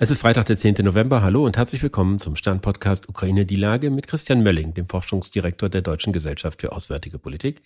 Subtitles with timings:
[0.00, 0.74] Es ist Freitag, der 10.
[0.82, 1.22] November.
[1.22, 5.82] Hallo und herzlich willkommen zum Stern-Podcast Ukraine die Lage mit Christian Mölling, dem Forschungsdirektor der
[5.82, 7.62] Deutschen Gesellschaft für Auswärtige Politik.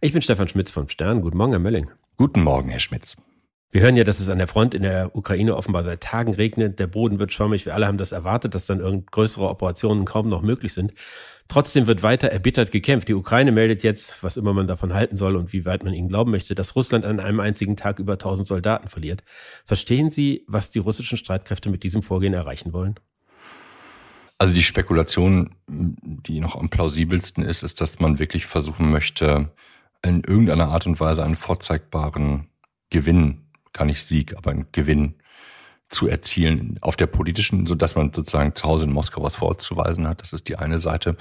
[0.00, 1.22] Ich bin Stefan Schmitz vom Stern.
[1.22, 1.90] Guten Morgen, Herr Mölling.
[2.16, 3.16] Guten Morgen, Herr Schmitz.
[3.72, 6.78] Wir hören ja, dass es an der Front in der Ukraine offenbar seit Tagen regnet.
[6.78, 7.64] Der Boden wird schwammig.
[7.64, 10.92] Wir alle haben das erwartet, dass dann irgend größere Operationen kaum noch möglich sind.
[11.48, 13.08] Trotzdem wird weiter erbittert gekämpft.
[13.08, 16.10] Die Ukraine meldet jetzt, was immer man davon halten soll und wie weit man ihnen
[16.10, 19.24] glauben möchte, dass Russland an einem einzigen Tag über 1000 Soldaten verliert.
[19.64, 22.96] Verstehen Sie, was die russischen Streitkräfte mit diesem Vorgehen erreichen wollen?
[24.36, 29.50] Also die Spekulation, die noch am plausibelsten ist, ist, dass man wirklich versuchen möchte,
[30.04, 32.48] in irgendeiner Art und Weise einen vorzeigbaren
[32.90, 33.38] Gewinn
[33.72, 35.14] gar nicht Sieg, aber ein Gewinn
[35.92, 40.08] zu erzielen auf der politischen, so dass man sozusagen zu Hause in Moskau was vorzuweisen
[40.08, 40.22] hat.
[40.22, 41.16] Das ist die eine Seite.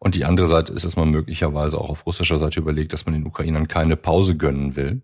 [0.00, 3.14] Und die andere Seite ist, dass man möglicherweise auch auf russischer Seite überlegt, dass man
[3.14, 5.02] den Ukrainern keine Pause gönnen will.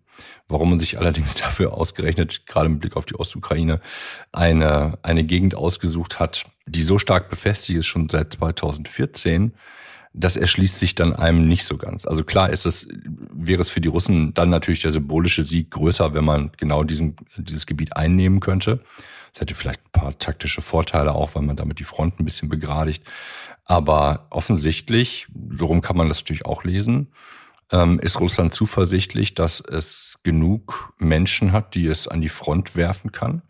[0.49, 3.81] Warum man sich allerdings dafür ausgerechnet, gerade mit Blick auf die Ostukraine,
[4.33, 9.53] eine, eine Gegend ausgesucht hat, die so stark befestigt ist, schon seit 2014,
[10.17, 12.07] das erschließt sich dann einem nicht so ganz.
[12.07, 12.89] Also klar ist es,
[13.33, 17.17] wäre es für die Russen dann natürlich der symbolische Sieg größer, wenn man genau diesen,
[17.37, 18.81] dieses Gebiet einnehmen könnte.
[19.35, 22.49] Es hätte vielleicht ein paar taktische Vorteile auch, weil man damit die Front ein bisschen
[22.49, 23.05] begradigt.
[23.67, 27.09] Aber offensichtlich, darum kann man das natürlich auch lesen,
[27.71, 33.13] ähm, ist Russland zuversichtlich, dass es genug Menschen hat, die es an die Front werfen
[33.13, 33.43] kann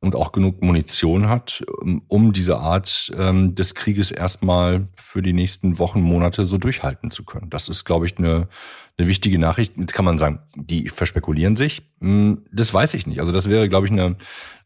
[0.00, 5.34] und auch genug Munition hat, ähm, um diese Art ähm, des Krieges erstmal für die
[5.34, 7.50] nächsten Wochen, Monate so durchhalten zu können.
[7.50, 8.48] Das ist, glaube ich, eine,
[8.96, 9.76] eine wichtige Nachricht.
[9.76, 11.82] Jetzt kann man sagen, die verspekulieren sich.
[12.00, 13.20] Hm, das weiß ich nicht.
[13.20, 14.16] Also das wäre, glaube ich, eine,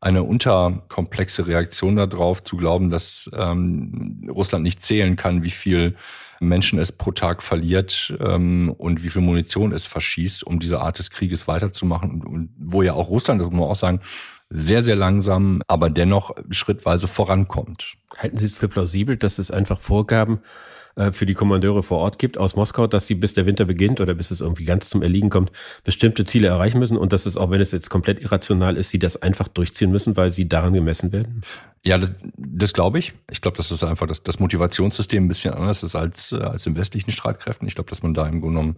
[0.04, 5.96] eine unterkomplexe Reaktion darauf, zu glauben, dass ähm, Russland nicht zählen kann, wie viel
[6.40, 10.98] Menschen es pro Tag verliert ähm, und wie viel Munition es verschießt, um diese Art
[10.98, 12.10] des Krieges weiterzumachen.
[12.10, 14.00] Und, und wo ja auch Russland, das muss man auch sagen,
[14.50, 17.94] sehr, sehr langsam, aber dennoch schrittweise vorankommt.
[18.16, 20.40] Halten Sie es für plausibel, dass es einfach Vorgaben
[20.96, 24.00] äh, für die Kommandeure vor Ort gibt aus Moskau, dass sie bis der Winter beginnt
[24.00, 25.50] oder bis es irgendwie ganz zum Erliegen kommt,
[25.82, 28.98] bestimmte Ziele erreichen müssen und dass es, auch wenn es jetzt komplett irrational ist, sie
[28.98, 31.42] das einfach durchziehen müssen, weil sie daran gemessen werden?
[31.84, 33.12] Ja, das, das glaube ich.
[33.30, 36.66] Ich glaube, dass das einfach das, das Motivationssystem ein bisschen anders ist als, äh, als
[36.66, 37.66] in westlichen Streitkräften.
[37.66, 38.76] Ich glaube, dass man da im Grunde genommen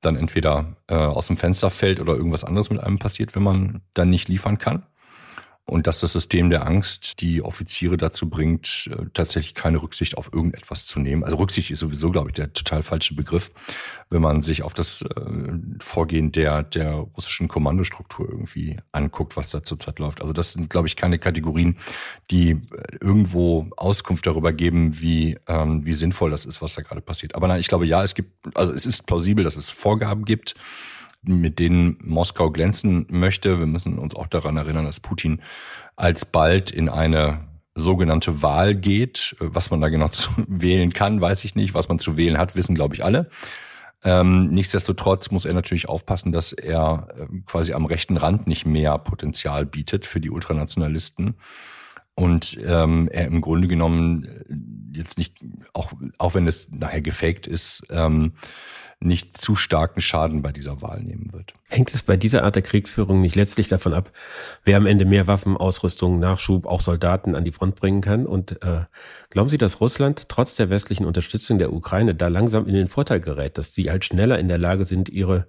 [0.00, 3.82] dann entweder äh, aus dem Fenster fällt oder irgendwas anderes mit einem passiert, wenn man
[3.94, 4.84] dann nicht liefern kann
[5.64, 10.32] und dass das System der Angst die Offiziere dazu bringt, äh, tatsächlich keine Rücksicht auf
[10.32, 11.22] irgendetwas zu nehmen.
[11.22, 13.52] Also Rücksicht ist sowieso, glaube ich, der total falsche Begriff,
[14.10, 15.30] wenn man sich auf das äh,
[15.78, 20.20] Vorgehen der, der russischen Kommandostruktur irgendwie anguckt, was da zurzeit läuft.
[20.20, 21.76] Also das sind, glaube ich, keine Kategorien,
[22.30, 22.58] die äh,
[23.00, 27.36] irgendwo Auskunft darüber geben, wie, ähm, wie sinnvoll das ist, was da gerade passiert.
[27.36, 30.56] Aber nein, ich glaube, ja, es gibt, also es ist plausibel, dass es Vorgaben gibt
[31.22, 33.58] mit denen Moskau glänzen möchte.
[33.58, 35.40] Wir müssen uns auch daran erinnern, dass Putin
[35.96, 39.36] alsbald in eine sogenannte Wahl geht.
[39.38, 40.10] Was man da genau
[40.46, 41.74] wählen kann, weiß ich nicht.
[41.74, 43.30] Was man zu wählen hat, wissen, glaube ich, alle.
[44.04, 48.98] Ähm, nichtsdestotrotz muss er natürlich aufpassen, dass er äh, quasi am rechten Rand nicht mehr
[48.98, 51.36] Potenzial bietet für die Ultranationalisten.
[52.14, 55.36] Und ähm, er im Grunde genommen äh, jetzt nicht,
[55.72, 58.32] auch, auch wenn es nachher gefaked ist, ähm,
[59.04, 61.54] nicht zu starken Schaden bei dieser Wahl nehmen wird.
[61.68, 64.12] Hängt es bei dieser Art der Kriegsführung nicht letztlich davon ab,
[64.64, 68.26] wer am Ende mehr Waffen, Ausrüstung, Nachschub, auch Soldaten an die Front bringen kann?
[68.26, 68.84] Und äh,
[69.30, 73.20] glauben Sie, dass Russland trotz der westlichen Unterstützung der Ukraine da langsam in den Vorteil
[73.20, 75.46] gerät, dass sie halt schneller in der Lage sind, ihre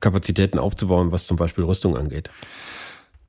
[0.00, 2.30] Kapazitäten aufzubauen, was zum Beispiel Rüstung angeht?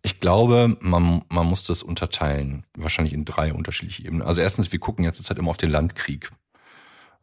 [0.04, 4.22] Ich glaube, man, man muss das unterteilen, wahrscheinlich in drei unterschiedliche Ebenen.
[4.26, 6.32] Also erstens, wir gucken jetzt halt immer auf den Landkrieg.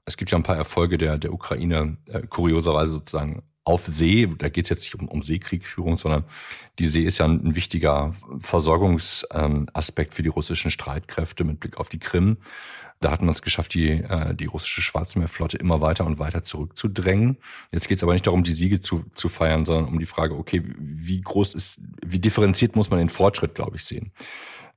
[0.04, 4.28] Es gibt ja ein paar Erfolge der, der Ukraine, äh, kurioserweise sozusagen auf See.
[4.38, 6.24] Da geht es jetzt nicht um, um Seekriegführung, sondern
[6.78, 11.78] die See ist ja ein, ein wichtiger Versorgungsaspekt ähm, für die russischen Streitkräfte mit Blick
[11.78, 12.36] auf die Krim.
[13.00, 17.38] Da hat man es geschafft, die, äh, die russische Schwarzmeerflotte immer weiter und weiter zurückzudrängen.
[17.72, 20.34] Jetzt geht es aber nicht darum, die Siege zu, zu feiern, sondern um die Frage,
[20.36, 24.12] okay, wie groß ist, wie differenziert muss man den Fortschritt, glaube ich, sehen.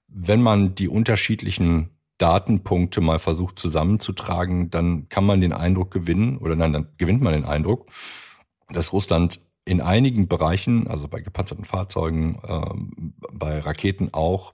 [0.08, 6.56] Wenn man die unterschiedlichen Datenpunkte mal versucht zusammenzutragen, dann kann man den Eindruck gewinnen, oder
[6.56, 7.88] nein, dann gewinnt man den Eindruck,
[8.70, 14.54] dass Russland in einigen Bereichen, also bei gepanzerten Fahrzeugen, äh, bei Raketen auch,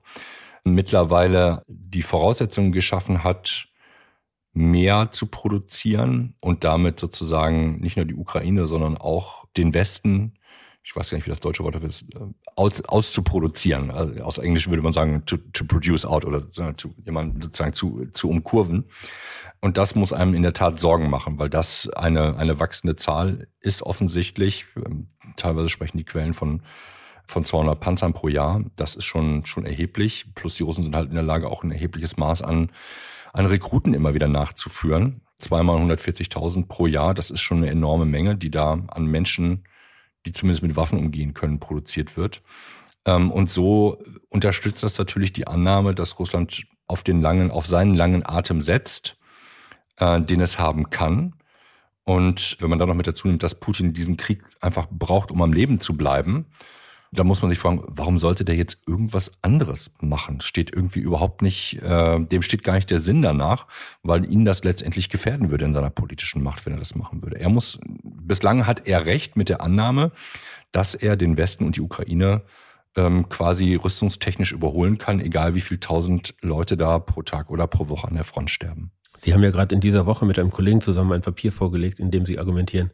[0.65, 3.67] mittlerweile die Voraussetzungen geschaffen hat,
[4.53, 10.33] mehr zu produzieren und damit sozusagen nicht nur die Ukraine, sondern auch den Westen
[10.83, 12.19] ich weiß gar nicht, wie das deutsche Wort dafür ist, äh,
[12.55, 13.89] aus, auszuproduzieren.
[13.89, 18.05] Also aus Englisch würde man sagen, to, to produce out oder zu, jemanden sozusagen zu,
[18.11, 18.85] zu umkurven.
[19.61, 23.47] Und das muss einem in der Tat Sorgen machen, weil das eine, eine wachsende Zahl
[23.61, 24.65] ist offensichtlich.
[24.75, 25.07] Ähm,
[25.37, 26.61] teilweise sprechen die Quellen von
[27.25, 28.63] von 200 Panzern pro Jahr.
[28.75, 30.25] Das ist schon, schon erheblich.
[30.35, 32.71] Plus die Russen sind halt in der Lage, auch ein erhebliches Maß an,
[33.31, 35.21] an Rekruten immer wieder nachzuführen.
[35.39, 39.63] Zweimal 140.000 pro Jahr, das ist schon eine enorme Menge, die da an Menschen,
[40.25, 42.41] die zumindest mit Waffen umgehen können, produziert wird.
[43.05, 47.95] Ähm, und so unterstützt das natürlich die Annahme, dass Russland auf den langen, auf seinen
[47.95, 49.17] langen Atem setzt,
[49.97, 51.35] äh, den es haben kann.
[52.03, 55.41] Und wenn man dann noch mit dazu nimmt, dass Putin diesen Krieg einfach braucht, um
[55.41, 56.47] am Leben zu bleiben,
[57.13, 60.41] da muss man sich fragen, warum sollte der jetzt irgendwas anderes machen?
[60.41, 63.67] Steht irgendwie überhaupt nicht, äh, dem steht gar nicht der Sinn danach,
[64.01, 67.39] weil ihn das letztendlich gefährden würde in seiner politischen Macht, wenn er das machen würde.
[67.39, 70.11] Er muss, bislang hat er recht mit der Annahme,
[70.71, 72.41] dass er den Westen und die Ukraine
[72.95, 77.89] ähm, quasi rüstungstechnisch überholen kann, egal wie viel tausend Leute da pro Tag oder pro
[77.89, 78.91] Woche an der Front sterben.
[79.17, 82.11] Sie haben ja gerade in dieser Woche mit einem Kollegen zusammen ein Papier vorgelegt, in
[82.11, 82.91] dem Sie argumentieren,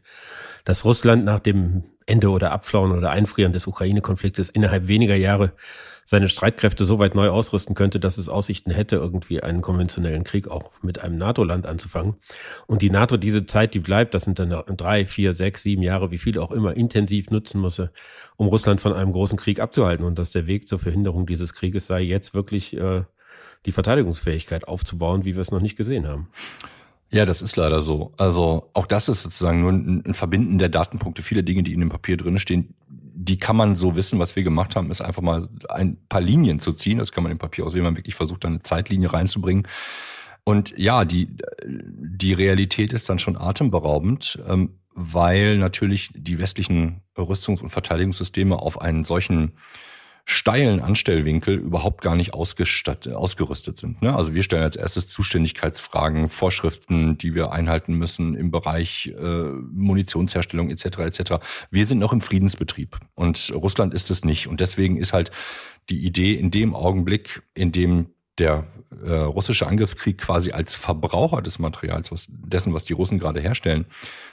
[0.64, 5.52] dass Russland nach dem Ende oder Abflauen oder Einfrieren des Ukraine-Konfliktes innerhalb weniger Jahre
[6.04, 10.48] seine Streitkräfte so weit neu ausrüsten könnte, dass es Aussichten hätte, irgendwie einen konventionellen Krieg
[10.48, 12.16] auch mit einem NATO-Land anzufangen.
[12.66, 16.10] Und die NATO diese Zeit, die bleibt, das sind dann drei, vier, sechs, sieben Jahre,
[16.10, 17.80] wie viel auch immer, intensiv nutzen muss,
[18.36, 20.04] um Russland von einem großen Krieg abzuhalten.
[20.04, 23.04] Und dass der Weg zur Verhinderung dieses Krieges sei, jetzt wirklich äh,
[23.66, 26.28] die Verteidigungsfähigkeit aufzubauen, wie wir es noch nicht gesehen haben.
[27.12, 28.12] Ja, das ist leider so.
[28.16, 31.22] Also auch das ist sozusagen nur ein, ein Verbinden der Datenpunkte.
[31.22, 34.20] Viele Dinge, die in dem Papier drin stehen, die kann man so wissen.
[34.20, 36.98] Was wir gemacht haben, ist einfach mal ein paar Linien zu ziehen.
[36.98, 39.66] Das kann man im Papier auch sehen, wenn man wirklich versucht, eine Zeitlinie reinzubringen.
[40.44, 41.36] Und ja, die,
[41.66, 48.80] die Realität ist dann schon atemberaubend, ähm, weil natürlich die westlichen Rüstungs- und Verteidigungssysteme auf
[48.80, 49.52] einen solchen
[50.24, 54.02] steilen Anstellwinkel überhaupt gar nicht ausgerüstet sind.
[54.02, 54.14] Ne?
[54.14, 60.70] Also wir stellen als erstes Zuständigkeitsfragen, Vorschriften, die wir einhalten müssen im Bereich äh, Munitionsherstellung
[60.70, 60.98] etc.
[60.98, 61.32] etc.
[61.70, 64.46] Wir sind noch im Friedensbetrieb und Russland ist es nicht.
[64.46, 65.30] Und deswegen ist halt
[65.88, 68.66] die Idee in dem Augenblick, in dem der
[69.04, 73.86] äh, russische Angriffskrieg quasi als Verbraucher des Materials, was, dessen, was die Russen gerade herstellen,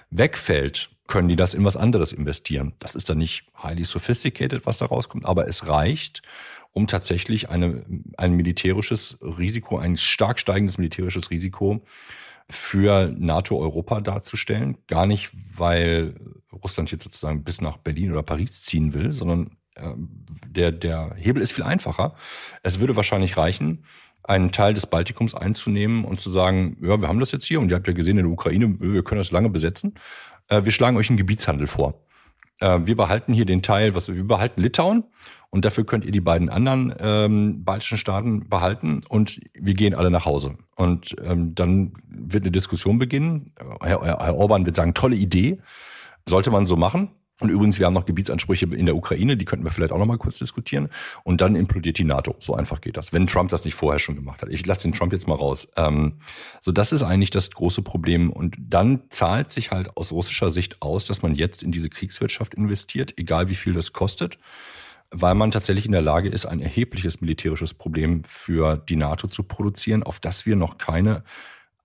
[0.10, 2.74] wegfällt, können die das in was anderes investieren.
[2.80, 6.22] Das ist dann nicht highly sophisticated, was da rauskommt, aber es reicht,
[6.74, 7.86] um tatsächlich eine,
[8.18, 11.84] ein militärisches Risiko, ein stark steigendes militärisches Risiko
[12.50, 14.78] für NATO-Europa darzustellen.
[14.88, 16.16] Gar nicht, weil
[16.52, 19.57] Russland jetzt sozusagen bis nach Berlin oder Paris ziehen will, sondern
[20.48, 22.16] der, der Hebel ist viel einfacher.
[22.64, 23.84] Es würde wahrscheinlich reichen,
[24.24, 27.70] einen Teil des Baltikums einzunehmen und zu sagen, ja, wir haben das jetzt hier und
[27.70, 29.96] ihr habt ja gesehen in der Ukraine, wir können das lange besetzen.
[30.50, 32.06] Äh, wir schlagen euch einen Gebietshandel vor.
[32.60, 35.06] Äh, wir behalten hier den Teil, was wir behalten Litauen
[35.50, 40.12] und dafür könnt ihr die beiden anderen ähm, baltischen Staaten behalten und wir gehen alle
[40.12, 40.58] nach Hause.
[40.76, 43.54] Und ähm, dann wird eine Diskussion beginnen.
[43.82, 45.60] Herr, Herr Orban wird sagen, tolle Idee,
[46.28, 47.12] sollte man so machen.
[47.40, 50.08] Und übrigens, wir haben noch Gebietsansprüche in der Ukraine, die könnten wir vielleicht auch noch
[50.08, 50.90] mal kurz diskutieren.
[51.24, 52.36] Und dann implodiert die NATO.
[52.40, 53.14] So einfach geht das.
[53.14, 54.50] Wenn Trump das nicht vorher schon gemacht hat.
[54.50, 55.68] Ich lasse den Trump jetzt mal raus.
[55.76, 56.14] Ähm,
[56.62, 58.32] so, das ist eigentlich das große Problem.
[58.32, 62.56] Und dann zahlt sich halt aus russischer Sicht aus, dass man jetzt in diese Kriegswirtschaft
[62.56, 64.40] investiert, egal wie viel das kostet,
[65.12, 69.44] weil man tatsächlich in der Lage ist, ein erhebliches militärisches Problem für die NATO zu
[69.44, 71.24] produzieren, auf das wir noch keine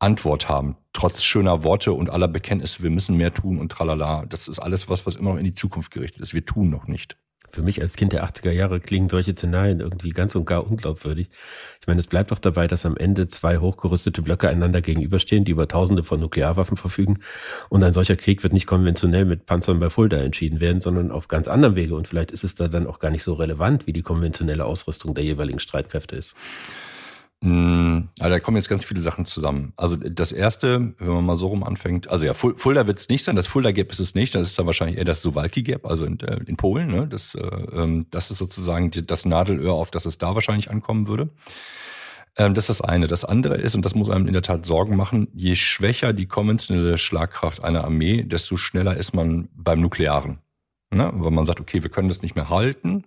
[0.03, 0.77] Antwort haben.
[0.93, 4.27] Trotz schöner Worte und aller Bekenntnisse, wir müssen mehr tun und tralala.
[4.27, 6.35] Das ist alles was, was immer noch in die Zukunft gerichtet ist.
[6.35, 7.17] Wir tun noch nicht.
[7.49, 11.29] Für mich als Kind der 80er Jahre klingen solche Szenarien irgendwie ganz und gar unglaubwürdig.
[11.83, 15.53] Ich meine, es bleibt doch dabei, dass am Ende zwei hochgerüstete Blöcke einander gegenüberstehen, die
[15.53, 17.19] über Tausende von Nuklearwaffen verfügen.
[17.69, 21.29] Und ein solcher Krieg wird nicht konventionell mit Panzern bei Fulda entschieden werden, sondern auf
[21.29, 21.95] ganz anderem Wege.
[21.95, 25.15] Und vielleicht ist es da dann auch gar nicht so relevant, wie die konventionelle Ausrüstung
[25.15, 26.35] der jeweiligen Streitkräfte ist.
[27.45, 29.73] Also da kommen jetzt ganz viele Sachen zusammen.
[29.77, 33.25] Also das erste, wenn man mal so rum anfängt, also ja, Fulda wird es nicht
[33.25, 35.85] sein, das Fulda Gap ist es nicht, das ist dann wahrscheinlich eher das Suwalki Gap,
[35.85, 36.87] also in, äh, in Polen.
[36.87, 37.09] Ne?
[37.09, 41.31] Das, äh, ähm, das ist sozusagen das Nadelöhr, auf das es da wahrscheinlich ankommen würde.
[42.37, 43.09] Ähm, das ist das eine.
[43.09, 46.27] Das andere ist, und das muss einem in der Tat Sorgen machen, je schwächer die
[46.27, 50.39] konventionelle Schlagkraft einer Armee, desto schneller ist man beim Nuklearen.
[50.93, 51.11] Ne?
[51.13, 53.05] Weil man sagt, okay, wir können das nicht mehr halten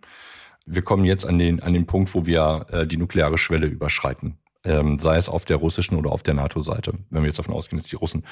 [0.66, 4.38] wir kommen jetzt an den, an den Punkt, wo wir äh, die nukleare Schwelle überschreiten.
[4.64, 6.94] Ähm, sei es auf der russischen oder auf der NATO-Seite.
[7.12, 8.26] Wenn wir jetzt davon ausgehen, dass die Russen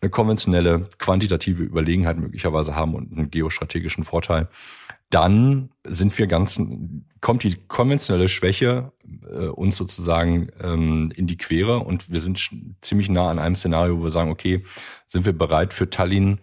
[0.00, 4.48] eine konventionelle, quantitative Überlegenheit möglicherweise haben und einen geostrategischen Vorteil,
[5.10, 6.62] dann sind wir ganz,
[7.20, 8.92] kommt die konventionelle Schwäche
[9.28, 13.98] äh, uns sozusagen ähm, in die Quere und wir sind ziemlich nah an einem Szenario,
[13.98, 14.62] wo wir sagen, okay,
[15.08, 16.40] sind wir bereit für Tallinn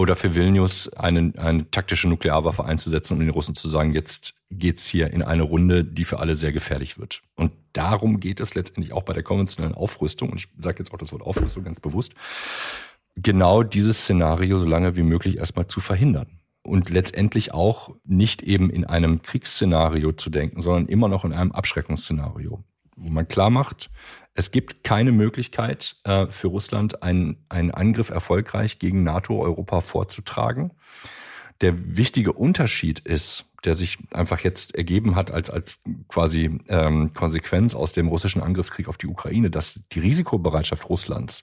[0.00, 4.86] oder für Vilnius eine, eine taktische Nuklearwaffe einzusetzen, um den Russen zu sagen, jetzt geht's
[4.86, 7.22] hier in eine Runde, die für alle sehr gefährlich wird.
[7.36, 10.30] Und darum geht es letztendlich auch bei der konventionellen Aufrüstung.
[10.30, 12.14] Und ich sage jetzt auch das Wort Aufrüstung ganz bewusst.
[13.16, 16.40] Genau dieses Szenario so lange wie möglich erstmal zu verhindern.
[16.62, 21.52] und letztendlich auch nicht eben in einem Kriegsszenario zu denken, sondern immer noch in einem
[21.52, 22.62] Abschreckungsszenario,
[23.00, 23.90] wo man klar macht,
[24.34, 30.72] es gibt keine Möglichkeit äh, für Russland, einen, einen Angriff erfolgreich gegen NATO, Europa vorzutragen.
[31.60, 37.74] Der wichtige Unterschied ist, der sich einfach jetzt ergeben hat als, als quasi ähm, Konsequenz
[37.74, 41.42] aus dem russischen Angriffskrieg auf die Ukraine, dass die Risikobereitschaft Russlands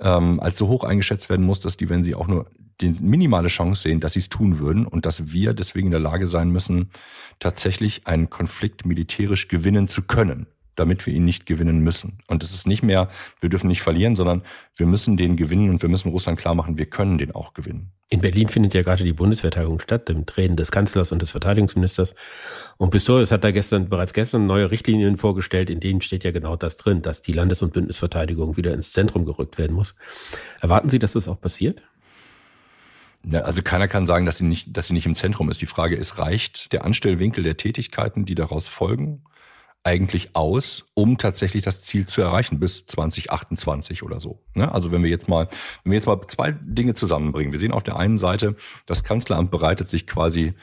[0.00, 2.50] ähm, als so hoch eingeschätzt werden muss, dass die, wenn sie auch nur
[2.80, 6.00] die minimale Chance sehen, dass sie es tun würden und dass wir deswegen in der
[6.00, 6.90] Lage sein müssen,
[7.38, 10.46] tatsächlich einen Konflikt militärisch gewinnen zu können
[10.76, 12.18] damit wir ihn nicht gewinnen müssen.
[12.26, 13.08] Und es ist nicht mehr,
[13.40, 14.42] wir dürfen nicht verlieren, sondern
[14.76, 17.92] wir müssen den gewinnen und wir müssen Russland klar machen, wir können den auch gewinnen.
[18.08, 22.16] In Berlin findet ja gerade die Bundesverteidigung statt, dem Reden des Kanzlers und des Verteidigungsministers.
[22.76, 26.56] Und Pistorius hat da gestern, bereits gestern neue Richtlinien vorgestellt, in denen steht ja genau
[26.56, 29.94] das drin, dass die Landes- und Bündnisverteidigung wieder ins Zentrum gerückt werden muss.
[30.60, 31.82] Erwarten Sie, dass das auch passiert?
[33.32, 35.60] Also keiner kann sagen, dass sie nicht, dass sie nicht im Zentrum ist.
[35.60, 39.22] Die Frage ist, reicht der Anstellwinkel der Tätigkeiten, die daraus folgen?
[39.82, 44.42] Eigentlich aus, um tatsächlich das Ziel zu erreichen bis 2028 oder so.
[44.54, 44.70] Ne?
[44.70, 45.48] Also wenn wir jetzt mal,
[45.84, 47.52] wenn wir jetzt mal zwei Dinge zusammenbringen.
[47.52, 48.56] Wir sehen auf der einen Seite,
[48.86, 50.54] das Kanzleramt bereitet sich quasi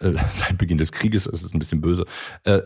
[0.00, 2.06] äh, seit Beginn des Krieges, es ist ein bisschen böse,
[2.44, 2.60] äh,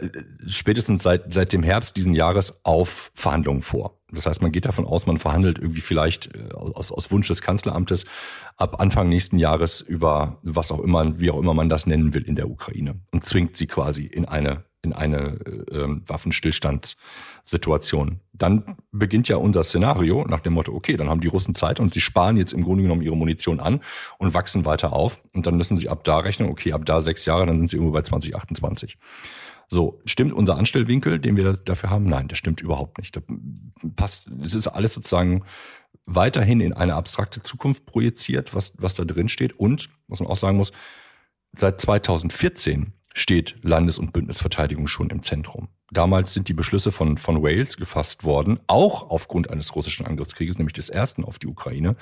[0.47, 3.99] spätestens seit, seit dem Herbst diesen Jahres auf Verhandlungen vor.
[4.11, 7.42] Das heißt, man geht davon aus, man verhandelt irgendwie vielleicht äh, aus, aus Wunsch des
[7.42, 8.07] Kanzleramtes
[8.57, 12.23] ab Anfang nächsten Jahres über was auch immer, wie auch immer man das nennen will
[12.23, 15.39] in der Ukraine und zwingt sie quasi in eine in eine
[15.71, 18.21] äh, Waffenstillstandssituation.
[18.33, 21.95] Dann beginnt ja unser Szenario nach dem Motto, okay, dann haben die Russen Zeit und
[21.95, 23.81] sie sparen jetzt im Grunde genommen ihre Munition an
[24.19, 25.23] und wachsen weiter auf.
[25.35, 27.77] Und dann müssen sie ab da rechnen, okay, ab da sechs Jahre, dann sind sie
[27.77, 28.99] irgendwo bei 2028.
[29.69, 32.07] So, stimmt unser Anstellwinkel, den wir dafür haben?
[32.07, 33.17] Nein, der stimmt überhaupt nicht.
[33.17, 33.21] Da
[33.95, 35.45] passt, es ist alles sozusagen
[36.07, 39.53] weiterhin in eine abstrakte Zukunft projiziert, was, was da drin steht.
[39.53, 40.73] Und, was man auch sagen muss,
[41.57, 45.69] seit 2014 steht Landes- und Bündnisverteidigung schon im Zentrum.
[45.93, 50.75] Damals sind die Beschlüsse von, von Wales gefasst worden, auch aufgrund eines russischen Angriffskrieges, nämlich
[50.75, 51.97] des ersten auf die Ukraine.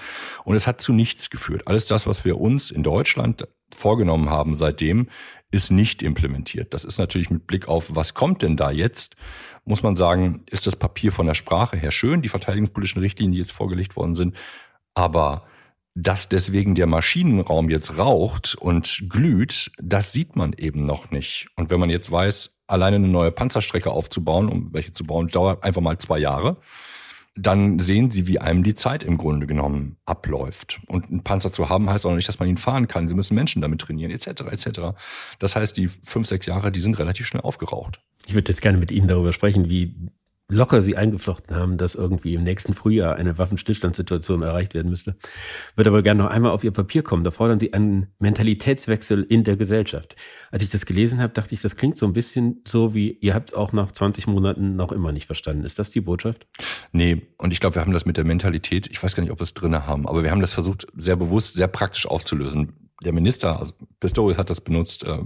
[0.45, 1.63] Und es hat zu nichts geführt.
[1.67, 5.09] Alles das, was wir uns in Deutschland vorgenommen haben seitdem,
[5.51, 6.75] ist nicht implementiert.
[6.75, 9.17] Das ist natürlich mit Blick auf, was kommt denn da jetzt,
[9.65, 13.39] muss man sagen, ist das Papier von der Sprache her schön, die verteidigungspolitischen Richtlinien, die
[13.39, 14.37] jetzt vorgelegt worden sind.
[14.93, 15.47] Aber
[16.03, 21.49] dass deswegen der Maschinenraum jetzt raucht und glüht, das sieht man eben noch nicht.
[21.57, 25.65] Und wenn man jetzt weiß, alleine eine neue Panzerstrecke aufzubauen, um welche zu bauen, dauert
[25.65, 26.59] einfach mal zwei Jahre,
[27.35, 30.81] dann sehen sie, wie einem die Zeit im Grunde genommen abläuft.
[30.87, 33.09] Und einen Panzer zu haben, heißt auch nicht, dass man ihn fahren kann.
[33.09, 34.43] Sie müssen Menschen damit trainieren, etc.
[34.51, 34.81] etc.
[35.39, 38.01] Das heißt, die fünf, sechs Jahre, die sind relativ schnell aufgeraucht.
[38.27, 39.95] Ich würde jetzt gerne mit Ihnen darüber sprechen, wie
[40.51, 45.17] locker sie eingeflochten haben, dass irgendwie im nächsten Frühjahr eine Waffenstillstandssituation erreicht werden müsste.
[45.77, 47.23] Würde aber gerne noch einmal auf Ihr Papier kommen.
[47.23, 50.17] Da fordern Sie einen Mentalitätswechsel in der Gesellschaft.
[50.51, 53.35] Als ich das gelesen habe, dachte ich, das klingt so ein bisschen so wie, ihr
[53.35, 55.65] habt es auch nach 20 Monaten noch immer nicht verstanden.
[55.65, 56.47] Ist das die Botschaft?
[56.93, 59.41] Nee, und ich glaube, wir haben das mit der Mentalität, ich weiß gar nicht, ob
[59.41, 63.13] wir es drinne haben, aber wir haben das versucht, sehr bewusst, sehr praktisch aufzulösen der
[63.13, 65.19] Minister, also Pistorius hat das benutzt, äh,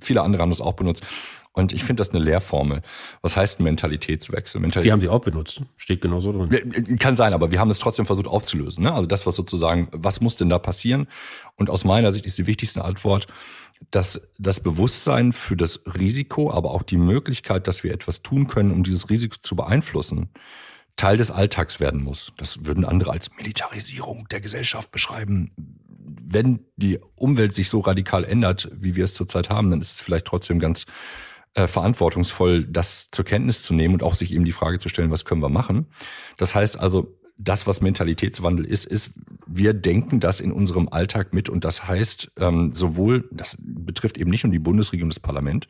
[0.00, 1.04] viele andere haben das auch benutzt.
[1.52, 2.82] Und ich finde das eine Lehrformel.
[3.20, 4.60] Was heißt Mentalitätswechsel?
[4.60, 5.60] Mentalität Sie haben sie auch benutzt.
[5.76, 6.52] Steht genau so drin.
[6.52, 8.84] Äh, kann sein, aber wir haben es trotzdem versucht aufzulösen.
[8.84, 8.92] Ne?
[8.92, 11.08] Also das, was sozusagen, was muss denn da passieren?
[11.56, 13.26] Und aus meiner Sicht ist die wichtigste Antwort,
[13.90, 18.70] dass das Bewusstsein für das Risiko, aber auch die Möglichkeit, dass wir etwas tun können,
[18.70, 20.30] um dieses Risiko zu beeinflussen,
[20.96, 22.32] Teil des Alltags werden muss.
[22.36, 25.52] Das würden andere als Militarisierung der Gesellschaft beschreiben
[26.08, 30.00] wenn die Umwelt sich so radikal ändert, wie wir es zurzeit haben, dann ist es
[30.00, 30.86] vielleicht trotzdem ganz
[31.54, 35.10] äh, verantwortungsvoll, das zur Kenntnis zu nehmen und auch sich eben die Frage zu stellen,
[35.10, 35.86] was können wir machen.
[36.36, 39.12] Das heißt also, das, was Mentalitätswandel ist, ist,
[39.46, 44.30] wir denken das in unserem Alltag mit und das heißt ähm, sowohl, das betrifft eben
[44.30, 45.68] nicht nur die Bundesregierung und das Parlament,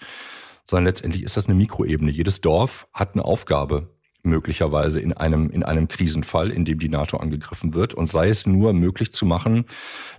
[0.64, 2.10] sondern letztendlich ist das eine Mikroebene.
[2.10, 3.90] Jedes Dorf hat eine Aufgabe
[4.22, 7.94] möglicherweise in einem, in einem Krisenfall, in dem die NATO angegriffen wird.
[7.94, 9.64] Und sei es nur möglich zu machen,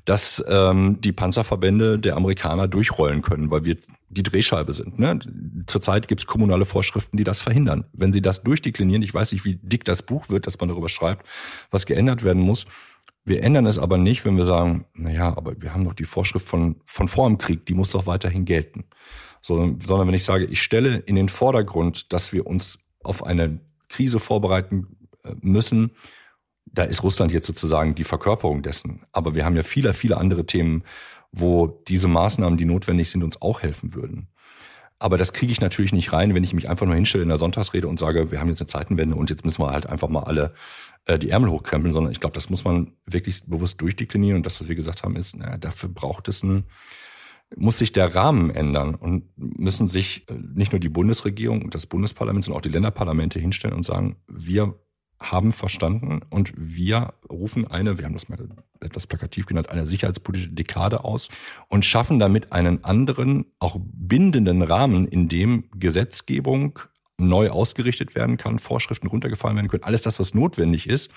[0.06, 3.78] dass ähm, die Panzerverbände der Amerikaner durchrollen können, weil wir
[4.10, 5.00] die Drehscheibe sind.
[5.00, 5.20] Ne?
[5.68, 7.86] Zurzeit gibt es kommunale Vorschriften, die das verhindern.
[7.94, 10.90] Wenn sie das durchdeklinieren, ich weiß nicht, wie dick das Buch wird, dass man darüber
[10.90, 11.26] schreibt,
[11.70, 12.66] was geändert werden muss.
[13.26, 16.06] Wir ändern es aber nicht, wenn wir sagen, na ja, aber wir haben doch die
[16.06, 18.86] Vorschrift von, von vor dem Krieg, die muss doch weiterhin gelten.
[19.42, 23.60] So, sondern wenn ich sage, ich stelle in den Vordergrund, dass wir uns auf eine
[23.90, 25.92] Krise vorbereiten äh, müssen.
[26.66, 29.06] Da ist Russland jetzt sozusagen die Verkörperung dessen.
[29.12, 30.84] Aber wir haben ja viele, viele andere Themen,
[31.32, 34.30] wo diese Maßnahmen, die notwendig sind, uns auch helfen würden.
[35.00, 37.38] Aber das kriege ich natürlich nicht rein, wenn ich mich einfach nur hinstelle in der
[37.38, 40.24] Sonntagsrede und sage, wir haben jetzt eine Zeitenwende und jetzt müssen wir halt einfach mal
[40.24, 40.54] alle
[41.06, 44.38] äh, die Ärmel hochkrempeln, sondern ich glaube, das muss man wirklich bewusst durchdeklinieren.
[44.38, 46.66] Und das, was wir gesagt haben, ist, naja, dafür braucht es ein,
[47.56, 51.86] muss sich der Rahmen ändern und müssen sich äh, nicht nur die Bundesregierung und das
[51.86, 54.76] Bundesparlament, sondern auch die Länderparlamente hinstellen und sagen, wir
[55.20, 58.40] haben verstanden und wir rufen eine, wir haben das mal
[58.80, 61.28] etwas plakativ genannt, eine sicherheitspolitische Dekade aus
[61.68, 66.80] und schaffen damit einen anderen, auch bindenden Rahmen, in dem Gesetzgebung
[67.18, 71.12] neu ausgerichtet werden kann, Vorschriften runtergefallen werden können, alles das, was notwendig ist,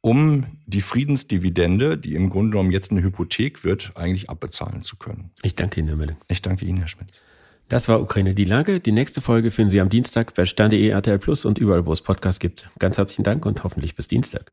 [0.00, 5.30] um die Friedensdividende, die im Grunde genommen jetzt eine Hypothek wird, eigentlich abbezahlen zu können.
[5.42, 6.16] Ich danke Ihnen, Herr Mölling.
[6.28, 7.22] Ich danke Ihnen, Herr Schmitz.
[7.68, 8.78] Das war Ukraine die Lage.
[8.78, 12.02] Die nächste Folge finden Sie am Dienstag bei stern.de, RTL Plus und überall, wo es
[12.02, 12.68] Podcasts gibt.
[12.78, 14.52] Ganz herzlichen Dank und hoffentlich bis Dienstag.